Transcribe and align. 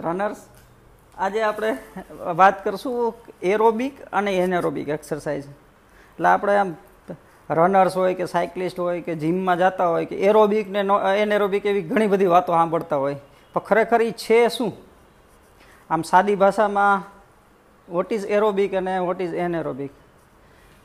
Runners 0.00 0.36
આજે 1.18 1.42
આપણે 1.42 1.70
વાત 2.34 2.64
કરશું 2.64 3.14
એરોબિક 3.42 4.02
અને 4.12 4.32
એનેરોબિક 4.36 4.88
એક્સરસાઇઝ 4.88 5.46
એટલે 5.46 6.28
આપણે 6.28 6.56
આમ 6.56 6.74
રનર્સ 7.50 7.96
હોય 7.96 8.14
કે 8.14 8.26
સાયકલિસ્ટ 8.26 8.80
હોય 8.80 9.00
કે 9.00 9.14
જીમમાં 9.14 9.58
જતા 9.58 9.88
હોય 9.88 10.04
કે 10.04 10.16
એરોબિક 10.16 10.68
ને 10.68 10.84
એનેરોબિક 11.18 11.66
એવી 11.66 11.82
ઘણી 11.82 12.06
બધી 12.06 12.26
વાતો 12.26 12.52
સાંભળતા 12.52 12.96
હોય. 12.96 13.16
પણ 13.52 13.60
ખરેખર 13.60 14.02
એ 14.02 14.10
છે 14.10 14.48
શું? 14.48 14.72
આમ 15.90 16.02
સાદી 16.02 16.34
ભાષામાં 16.34 17.02
વોટ 17.88 18.12
ઇઝ 18.12 18.24
એરોબિક 18.24 18.74
અને 18.74 18.98
વોટ 18.98 19.20
ઇઝ 19.20 19.34
એનેરોબિક 19.34 19.90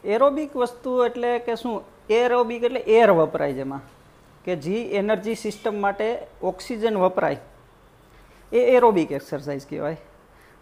એરોબિક 0.03 0.55
વસ્તુ 0.55 1.05
એટલે 1.05 1.39
કે 1.39 1.55
શું? 1.55 1.83
એરોબિક 2.09 2.63
એટલે 2.63 2.79
એર 2.79 3.11
વપરાય 3.11 3.53
જેમાં. 3.53 3.81
કે 4.45 4.55
જે 4.55 4.83
એનર્જી 4.83 5.35
સિસ્ટમ 5.35 5.81
માટે 5.81 6.27
ઓક્સિજન 6.43 6.97
વપરાય, 6.97 7.37
એ 8.53 8.57
એરોબિક 8.57 9.11
એક્સરસાઇઝ 9.11 9.67
કહેવાય. 9.67 9.97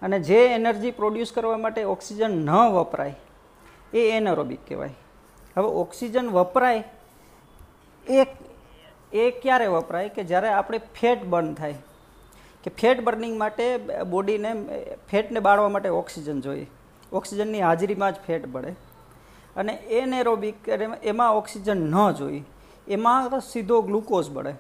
અને 0.02 0.20
જે 0.20 0.45
એનર્જી 0.48 0.91
પ્રોડ્યુસ 0.91 1.31
કરવા 1.31 1.58
માટે 1.58 1.84
ઓક્સિજન 1.84 2.31
ન 2.45 2.50
વપરાય, 2.50 3.16
એ 3.94 4.09
એનરોબિક 4.12 4.59
કહેવાય. 4.67 4.89
હવે 5.58 5.67
ઓક્સિજન 5.67 6.30
વપરાય, 6.30 6.84
એ 8.09 8.26
એ 9.13 9.31
ક્યારે 9.31 9.67
વપરાય? 9.67 10.09
કે 10.09 10.23
જ્યારે 10.23 10.48
આપણે 10.48 10.77
ફેટ 10.77 11.23
બર્ન 11.23 11.53
થાય. 11.53 11.73
કે 12.64 12.72
ફેટ 12.77 13.02
બર્નિંગ 13.02 13.39
માટે 13.39 13.77
બોડીને 14.09 14.52
ફેટને 15.11 15.39
બાળવા 15.39 15.70
માટે 15.70 15.89
ઓક્સિજન 15.89 16.41
જોઈએ. 16.41 16.67
ઓક્સિજનની 17.14 17.61
હાજરીમાં 17.61 18.11
જ 18.11 18.16
ફેટ 18.27 18.45
બળે. 18.45 18.72
અને 19.55 19.73
એનેરોબિક, 19.73 20.70
એમાં 21.03 21.34
ઓક્સિજન 21.34 21.77
ન 21.77 22.11
જોઈએ. 22.11 22.44
એમાં 22.89 23.39
સીધો 23.39 23.81
ગ્લુકોઝ 23.81 24.29
બળે. 24.29 24.52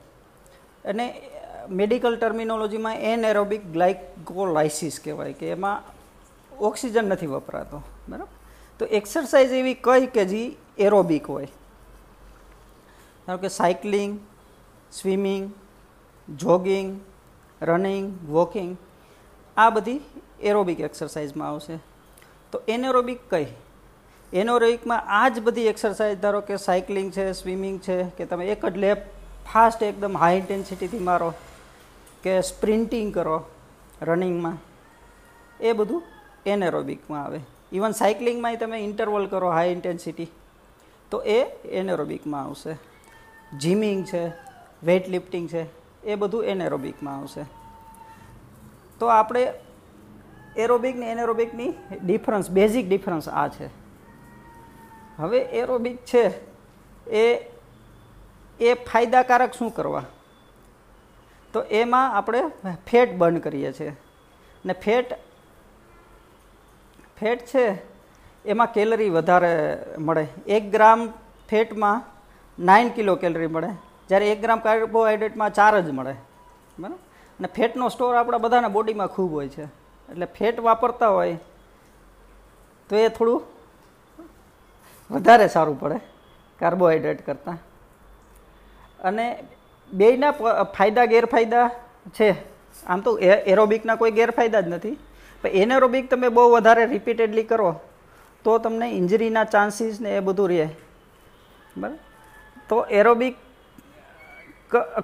અને 0.85 1.21
મેડિકલ 1.69 2.17
ટર્મિનોલોજીમાં 2.17 2.95
એનએરોબિક 2.95 3.65
ગ્લાયકોલાઇસિસ 3.65 4.99
કહેવાય 5.03 5.33
કે 5.33 5.49
એમાં 5.49 5.83
ઓક્સિજન 6.57 7.05
નથી 7.05 7.27
વપરાતો, 7.27 7.81
બરાબર? 8.09 8.27
તો 8.79 8.85
એક્સરસાઇઝ 8.85 9.51
એવી 9.51 9.73
કઈ 9.73 10.05
કે 10.05 10.25
જે 10.25 10.55
એરોબિક 10.77 11.29
હોય. 11.29 11.45
ધારો 13.27 13.37
કે 13.37 13.47
cycling, 13.47 14.19
swimming, 14.91 15.53
jogging, 16.35 17.01
running, 17.61 18.29
walking, 18.29 18.77
આ 19.57 19.69
બધી 19.69 20.01
એરોબિક 20.41 20.79
એક્સરસાઇઝમાં 20.79 21.49
આવશે. 21.49 21.79
તો 22.51 22.61
એનેરોબિક 22.67 23.19
કઈ? 23.29 23.45
એનોરોબિકમાં 24.33 25.01
આ 25.07 25.29
જ 25.29 25.41
બધી 25.41 25.67
એક્સરસાઇઝ 25.67 26.19
ધારો 26.21 26.41
કે 26.41 26.57
સાયકલિંગ 26.57 27.11
છે 27.11 27.31
સ્વિમિંગ 27.33 27.79
છે, 27.81 28.03
કે 28.17 28.25
તમે 28.25 28.45
એક 28.45 28.65
જ 28.65 28.77
લેપ 28.77 28.99
ફાસ્ટ 29.53 29.83
એકદમ 29.83 30.17
હાઈ 30.17 30.37
ઇન્ટેન્સિટીથી 30.37 30.99
મારો, 30.99 31.33
કે 32.23 32.41
સ્પ્રિન્ટિંગ 32.41 33.13
કરો 33.13 33.37
રનિંગમાં 34.01 34.57
એ 35.59 35.73
બધું 35.73 36.03
એનેરોબિકમાં 36.45 37.23
આવે. 37.23 37.41
ઇવન 37.71 37.91
સાયકલિંગમાં 37.91 38.57
તમે 38.57 38.83
ઇન્ટરવલ 38.83 39.25
કરો 39.27 39.49
હાઈ 39.49 39.71
ઇન્ટેન્સિટી 39.71 40.29
તો 41.11 41.23
એ 41.25 41.39
એનેરોબિકમાં 41.81 42.43
આવશે. 42.43 42.77
જીમિંગ 43.57 44.05
છે 44.05 44.23
વેઇટ 44.83 45.09
લિફ્ટિંગ 45.09 45.49
છે, 45.49 45.65
એ 46.03 46.15
બધું 46.15 46.45
એનેરોબિકમાં 46.45 47.17
આવશે. 47.17 47.43
તો 48.99 49.05
આપણે 49.07 49.43
એરોબિક 50.57 50.95
ને 50.95 51.11
એનેરોબિકની 51.11 51.73
ડિફરન્સ 52.05 52.49
બેઝિક 52.49 52.87
ડિફરન્સ 52.87 53.29
આ 53.29 53.47
છે. 53.47 53.69
હવે 55.19 55.37
એરોબિક 55.37 55.97
છે, 56.05 56.25
એ 57.09 57.51
એ 58.59 58.73
ફાયદાકારક 58.73 59.53
શું 59.53 59.71
કરવા? 59.71 60.03
તો 61.53 61.61
એમાં 61.61 62.15
આપણે 62.15 62.43
ફેટ 62.87 63.15
બર્ન 63.15 63.37
કરીએ 63.37 63.71
છીએ. 63.73 63.95
ને 64.65 64.73
ફેટ 64.73 65.13
ફેટ 67.19 67.45
છે, 67.45 67.81
એમાં 68.45 68.73
કેલરી 68.73 69.09
વધારે 69.09 69.85
મળે. 69.97 70.27
એક 70.47 70.71
ગ્રામ 70.71 71.09
ફેટમાં 71.49 72.03
નાઇન 72.59 72.89
કિલો 72.89 73.15
કેલરી 73.15 73.47
મળે. 73.47 73.67
જ્યારે 74.07 74.31
એક 74.31 74.41
ગ્રામ 74.41 74.59
કાર્બોહાઈડ્રેટમાં 74.59 75.53
ચાર 75.53 75.81
જ 75.81 75.89
મળે. 75.89 76.15
બરાબર? 76.79 76.95
અને 77.39 77.47
ફેટનો 77.55 77.89
સ્ટોર 77.89 78.15
આપણા 78.15 78.37
બધાના 78.37 78.67
બોડીમાં 78.67 79.07
ખૂબ 79.07 79.33
હોય 79.33 79.47
છે. 79.47 79.63
એટલે 79.63 80.25
ફેટ 80.25 80.59
વાપરતા 80.59 81.07
હોય 81.07 81.37
તો 82.89 82.95
એ 82.95 83.07
થોડું 83.07 83.58
વધારે 85.11 85.47
સારું 85.47 85.79
પડે 85.79 85.99
કાર્બોહાઈડ્રેટ 86.59 87.25
કરતાં. 87.25 87.57
અને 89.03 89.25
બેયના 89.93 90.31
ફાયદા, 90.31 91.05
ગેરફાયદા 91.05 91.69
છે. 92.09 92.29
આમ 92.85 92.99
તો 92.99 93.17
એરોબિકના 93.19 93.95
કોઈ 93.95 94.11
ગેરફાયદા 94.11 94.61
જ 94.61 94.67
નથી. 94.67 94.97
પણ 95.41 95.47
એનેરોબિક 95.55 96.09
તમે 96.09 96.29
બહુ 96.29 96.51
વધારે 96.51 96.85
રિપીટેડલી 96.85 97.43
કરો, 97.43 97.71
તો 98.45 98.57
તમને 98.57 98.87
ઇન્જરીના 98.91 99.43
ચાન્સીસ 99.45 100.01
ને 100.01 100.15
એ 100.17 100.19
બધું 100.19 100.49
રહે. 100.49 100.67
બરાબર? 101.77 101.97
તો 102.69 102.77
એરોબિક 102.91 103.35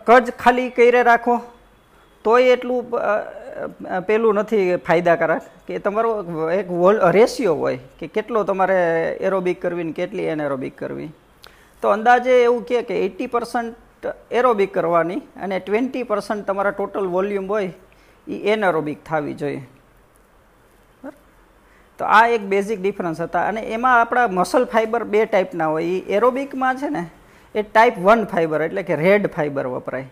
કજ 0.08 0.32
ખાલી 0.32 0.70
કરે 0.70 1.04
રાખો, 1.04 1.36
તોય 2.26 2.44
એટલું 2.44 2.82
પેલું 4.08 4.40
નથી 4.42 4.78
ફાયદાકારક 4.88 5.44
કે 5.68 5.80
તમારો 5.86 6.12
એક 6.60 6.68
વોલ, 6.82 6.98
રેશિયો 7.18 7.56
હોય 7.62 7.80
કે 8.00 8.08
કેટલો 8.16 8.44
તમારે 8.50 8.80
એરોબિક 9.28 9.60
કરવી 9.64 9.88
ને 9.90 9.94
કેટલી 10.00 10.28
એનેરોબિક 10.34 10.76
કરવી. 10.82 11.12
તો 11.84 11.88
અંદાજે 11.96 12.34
એવું 12.48 12.64
કહે 12.70 12.82
કે 12.90 12.96
એટી 13.06 13.30
પર્સન્ટ 13.36 14.12
એરોબિક 14.40 14.72
કરવાની 14.78 15.22
અને 15.44 15.56
ટ્વેન્ટી 15.60 16.04
પર્સન્ટ 16.12 16.46
તમારા 16.50 16.76
ટોટલ 16.78 17.08
વોલ્યુમ 17.16 17.48
હોય 17.54 17.72
એ 18.28 18.42
એનએરોબિક 18.54 19.00
થવી 19.10 19.38
જોઈએ. 19.42 19.64
તો 22.00 22.04
આ 22.18 22.26
એક 22.36 22.44
બેઝિક 22.54 22.80
ડિફરન્સ 22.84 23.20
હતા 23.26 23.46
અને 23.52 23.62
એમાં 23.76 23.98
આપણા 24.00 24.28
મસલ 24.40 24.66
ફાઇબર 24.74 25.04
બે 25.14 25.26
ટાઈપના 25.26 25.70
હોય. 25.74 25.88
એ 25.88 26.18
એરોબિકમાં 26.18 26.76
છે 26.82 26.90
ને 26.98 27.04
એ 27.56 27.64
ટાઈપ 27.64 27.98
વન 28.06 28.22
ફાઇબર 28.34 28.60
એટલે 28.68 28.84
કે 28.90 28.96
રેડ 29.06 29.32
ફાઇબર 29.36 29.66
વપરાય. 29.76 30.08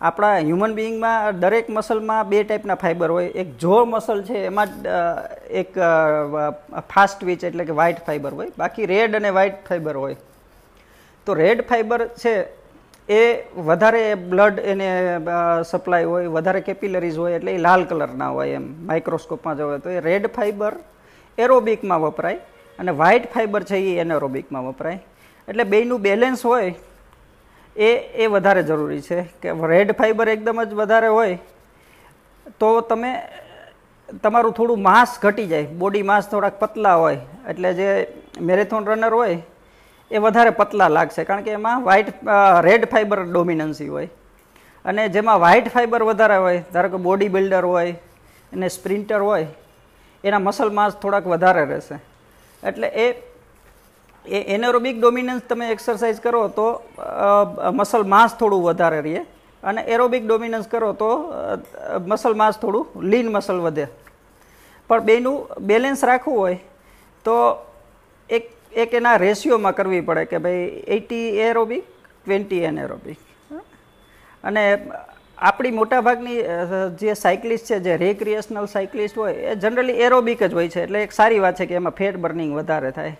આપણા 0.00 0.34
હ્યુમન 0.48 0.74
બિઈંગમાં 0.78 1.38
દરેક 1.42 1.70
મસલમાં 1.76 2.28
બે 2.32 2.42
ટાઈપના 2.42 2.78
ફાઈબર 2.82 3.08
હોય. 3.14 3.30
એક 3.42 3.48
જો 3.62 3.78
મસલ 3.86 4.20
છે, 4.28 4.44
એમાં 4.50 4.68
એક 5.62 5.72
ફાસ્ટ 6.92 7.24
વીચ 7.28 7.42
એટલે 7.48 7.64
કે 7.70 7.78
વ્હાઇટ 7.80 8.04
ફાઈબર 8.08 8.32
હોય. 8.38 8.52
બાકી 8.60 8.86
રેડ 8.92 9.18
અને 9.20 9.30
વ્હાઇટ 9.38 9.58
ફાઈબર 9.70 9.96
હોય. 10.02 10.16
તો 11.26 11.34
રેડ 11.42 11.66
ફાઈબર 11.70 12.00
છે, 12.22 12.34
એ 13.18 13.22
વધારે 13.70 14.04
બ્લડ 14.30 14.56
એને 14.72 14.88
સપ્લાય 15.72 16.10
હોય, 16.12 16.28
વધારે 16.36 16.60
કેપિલરીઝ 16.68 17.18
હોય, 17.22 17.34
એટલે 17.40 17.52
એ 17.56 17.64
લાલ 17.66 17.84
કલરના 17.90 18.32
હોય 18.38 18.60
એમ. 18.60 18.66
માઇક્રોસ્કોપમાં 18.90 19.58
જોવે 19.60 19.76
તો 19.84 19.90
એ 19.98 20.00
રેડ 20.08 20.26
ફાઈબર 20.38 20.72
એરોબિકમાં 21.38 22.04
વપરાય 22.06 22.38
અને 22.78 22.92
વ્હાઇટ 23.00 23.32
ફાઈબર 23.34 23.62
છે 23.70 23.78
એ 23.90 23.96
એનેરોબિકમાં 24.04 24.68
વપરાય. 24.70 25.00
એટલે 25.48 25.64
બેયનું 25.74 26.04
બેલેન્સ 26.06 26.42
હોય 26.50 26.70
એ 27.76 27.90
એ 28.22 28.26
વધારે 28.26 28.62
જરૂરી 28.62 29.02
છે 29.02 29.22
કે 29.42 29.52
રેડ 29.72 29.92
ફાઈબર 29.98 30.28
એકદમ 30.28 30.64
જ 30.64 30.74
વધારે 30.74 31.08
હોય, 31.08 31.38
તો 32.60 32.80
તમે, 32.80 33.12
તમારું 34.22 34.52
થોડું 34.52 34.82
માસ 34.82 35.18
ઘટી 35.22 35.46
જાય. 35.46 35.66
બોડી 35.82 36.02
માસ 36.02 36.30
થોડાક 36.30 36.58
પતલા 36.58 36.96
હોય, 36.96 37.20
એટલે 37.48 37.74
જે 37.74 37.88
મેરેથોન 38.40 38.86
રનર 38.86 39.14
હોય, 39.14 39.38
એ 40.10 40.18
વધારે 40.18 40.50
પતલા 40.50 40.88
લાગશે. 40.88 41.24
કારણ 41.24 41.42
કે 41.42 41.50
એમાં 41.50 41.84
વ્હાઇટ 41.84 42.08
રેડ 42.68 42.88
ફાઈબર 42.90 43.22
ડોમિનન્સી 43.24 43.88
હોય. 43.88 44.08
અને 44.84 45.08
જેમાં 45.08 45.40
વ્હાઇટ 45.40 45.68
ફાઈબર 45.68 46.02
વધારે 46.02 46.36
હોય, 46.36 46.64
ધારો 46.72 46.88
કે 46.88 46.96
બોડી 46.96 47.28
બિલ્ડર 47.28 47.64
હોય, 47.64 47.94
અને 48.52 48.68
સ્પ્રિન્ટર 48.68 49.20
હોય, 49.20 49.46
એના 50.24 50.38
મસલ 50.38 50.70
માસ 50.70 50.96
થોડાક 51.02 51.26
વધારે 51.26 51.64
રહેશે. 51.64 51.98
એટલે 52.62 52.88
એ 52.88 53.06
એ 54.26 54.38
એનેરોબિક 54.54 55.00
ડોમિનન્સ 55.00 55.42
તમે 55.48 55.70
એક્સરસાઇઝ 55.72 56.20
કરો 56.20 56.48
તો 56.48 56.66
મસલ 57.72 58.04
માસ 58.14 58.36
થોડું 58.38 58.62
વધારે 58.62 59.00
રહે. 59.00 59.24
અને 59.62 59.80
એરોબિક 59.94 60.26
ડોમિનન્સ 60.26 60.66
કરો 60.66 60.92
તો 60.92 61.10
મસલ 62.06 62.34
માસ 62.34 62.58
થોડું 62.58 63.02
લીન 63.10 63.28
મસલ 63.32 63.60
વધે. 63.66 63.86
પણ 64.88 65.04
બેનું 65.08 65.46
બેલેન્સ 65.60 66.04
રાખવું 66.04 66.38
હોય 66.38 66.58
તો 67.24 67.34
એક 68.30 68.50
એક 68.82 68.94
એના 68.94 69.16
રેશિયોમાં 69.16 69.74
કરવી 69.76 70.00
પડે 70.08 70.24
કે 70.30 70.38
ભાઈ 70.38 70.82
એટી 70.96 71.28
એરોબિક, 71.48 71.84
ટ્વેન્ટી 72.24 72.64
એનેરોબિક. 72.70 73.18
અને 74.44 74.62
આપણી 75.38 75.70
મોટાભાગની 75.70 76.38
જે 77.00 77.14
સાયકલિસ્ટ 77.14 77.66
છે, 77.70 77.78
જે 77.86 77.96
રેક્રિએશનલ 77.96 78.66
સાયકલિસ્ટ 78.66 79.18
હોય, 79.18 79.32
એ 79.32 79.54
જનરલી 79.54 79.98
એરોબિક 80.06 80.42
જ 80.42 80.52
હોય 80.54 80.68
છે. 80.68 80.82
એટલે 80.82 81.02
એક 81.02 81.12
સારી 81.12 81.40
વાત 81.44 81.58
છે 81.60 81.66
કે 81.66 81.74
એમાં 81.80 81.96
ફેટ 82.00 82.16
બર્નિંગ 82.16 82.52
વધારે 82.56 82.90
થાય. 82.90 83.16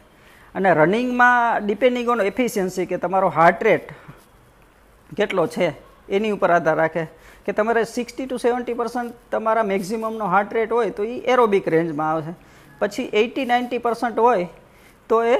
અને 0.58 0.70
રનિંગમાં 0.78 1.66
ડિપેન્ડિંગ 1.66 2.08
ઓન 2.14 2.22
એફિશિયન્સી 2.30 2.86
કે 2.92 2.98
તમારો 3.04 3.28
હાર્ટ 3.38 3.62
રેટ 3.68 3.92
કેટલો 5.10 5.46
છે, 5.54 5.68
એની 6.16 6.34
ઉપર 6.36 6.50
આધાર 6.54 6.76
રાખે. 6.82 7.04
કે 7.46 7.52
તમારે 7.58 7.82
સિક્સટી 7.96 8.26
ટુ 8.26 8.38
સેવન્ટી 8.44 8.78
પર્સન્ટ 8.80 9.12
તમારા 9.34 9.68
મેક્ઝિમમનો 9.72 10.26
હાર્ટ 10.32 10.56
રેટ 10.56 10.72
હોય 10.78 10.96
તો 10.96 11.04
એ 11.04 11.14
એરોબિક 11.34 11.68
રેન્જમાં 11.74 12.10
આવશે. 12.14 12.32
પછી 12.80 13.06
એટી 13.20 13.46
નાઇન્ટી 13.52 13.84
પર્સન્ટ 13.86 14.18
હોય 14.24 14.48
તો 15.10 15.20
એ 15.34 15.36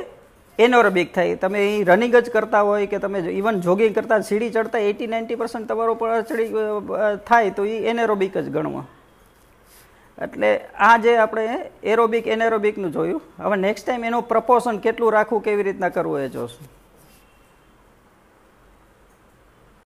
એનોરોબિક 0.58 1.10
થાય. 1.16 1.40
તમે 1.42 1.60
એ 1.64 1.74
રનિંગ 1.90 2.14
જ 2.16 2.30
કરતા 2.36 2.62
હોય 2.68 2.86
કે 2.92 2.98
તમે 2.98 3.18
ઇવન 3.40 3.60
જોગિંગ 3.66 3.94
કરતા, 3.98 4.20
સીડી 4.28 4.52
ચડતા 4.54 4.84
એટી 4.90 5.10
નાઇન્ટી 5.14 5.40
પર્સન્ટ 5.42 5.68
તમારો 5.72 5.94
પર 5.94 6.22
ચડી 6.30 6.48
થાય 7.28 7.50
તો 7.58 7.64
એ 7.64 7.76
એનેરોબિક 7.92 8.38
જ 8.38 8.48
ગણવા. 8.56 8.86
એટલે 10.22 10.48
આ 10.78 10.96
જે 10.98 11.16
આપણે 11.16 11.44
એરોબિક 11.82 12.26
એનેરોબિકનું 12.26 12.92
જોયું. 12.92 13.22
હવે 13.38 13.56
નેક્સ્ટ 13.56 13.86
ટાઈમ 13.86 14.04
એનું 14.04 14.28
પ્રપોર્શન 14.28 14.78
કેટલું 14.78 15.12
રાખવું, 15.12 15.42
કેવી 15.42 15.62
રીતના 15.62 15.88
કરવું 15.88 16.20
એ 16.20 16.28
જોશું. 16.28 16.66